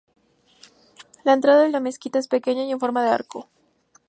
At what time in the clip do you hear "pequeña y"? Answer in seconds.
2.27-2.71